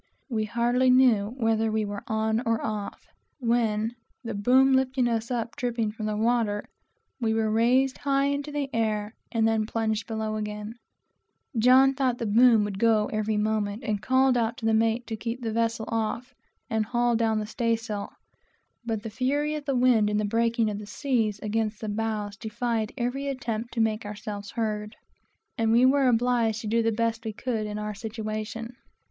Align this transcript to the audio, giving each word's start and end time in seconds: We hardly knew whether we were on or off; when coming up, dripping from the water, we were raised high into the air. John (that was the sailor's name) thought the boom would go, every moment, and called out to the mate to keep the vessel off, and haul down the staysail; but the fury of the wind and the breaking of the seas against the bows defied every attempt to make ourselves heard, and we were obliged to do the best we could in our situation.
We 0.29 0.45
hardly 0.45 0.89
knew 0.89 1.35
whether 1.37 1.71
we 1.71 1.85
were 1.85 2.01
on 2.07 2.39
or 2.43 2.59
off; 2.65 3.05
when 3.37 3.93
coming 4.25 5.07
up, 5.19 5.55
dripping 5.55 5.91
from 5.91 6.07
the 6.07 6.17
water, 6.17 6.65
we 7.19 7.35
were 7.35 7.51
raised 7.51 7.99
high 7.99 8.25
into 8.25 8.51
the 8.51 8.67
air. 8.73 9.13
John 9.31 9.43
(that 9.45 9.59
was 9.59 10.03
the 10.03 10.15
sailor's 10.15 10.47
name) 10.47 11.93
thought 11.93 12.17
the 12.17 12.25
boom 12.25 12.63
would 12.63 12.79
go, 12.79 13.11
every 13.13 13.37
moment, 13.37 13.83
and 13.83 14.01
called 14.01 14.37
out 14.37 14.57
to 14.57 14.65
the 14.65 14.73
mate 14.73 15.05
to 15.05 15.15
keep 15.15 15.43
the 15.43 15.51
vessel 15.51 15.85
off, 15.87 16.33
and 16.67 16.83
haul 16.87 17.15
down 17.15 17.37
the 17.37 17.45
staysail; 17.45 18.09
but 18.83 19.03
the 19.03 19.11
fury 19.11 19.53
of 19.53 19.65
the 19.65 19.75
wind 19.75 20.09
and 20.09 20.19
the 20.19 20.25
breaking 20.25 20.67
of 20.71 20.79
the 20.79 20.87
seas 20.87 21.37
against 21.43 21.79
the 21.79 21.87
bows 21.87 22.35
defied 22.37 22.91
every 22.97 23.27
attempt 23.27 23.71
to 23.75 23.79
make 23.79 24.03
ourselves 24.03 24.49
heard, 24.49 24.95
and 25.59 25.71
we 25.71 25.85
were 25.85 26.07
obliged 26.07 26.61
to 26.61 26.65
do 26.67 26.81
the 26.81 26.91
best 26.91 27.23
we 27.23 27.33
could 27.33 27.67
in 27.67 27.77
our 27.77 27.93
situation. 27.93 28.73